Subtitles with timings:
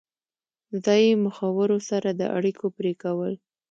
[0.83, 3.33] ځایي مخورو سره د اړیکو پرې کول.